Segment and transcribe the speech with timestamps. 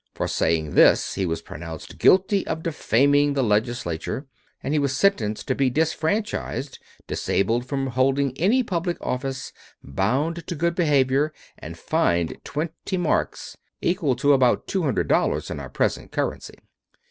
[0.15, 4.25] For saying this he was pronounced guilty of "defaming" the legislature,
[4.63, 9.53] and he was sentenced to be disfranchised, disabled from holding any public office,
[9.83, 15.59] bound to good behavior, and fined twenty marks, equal to about two hundred dollars in
[15.59, 16.55] our present currency.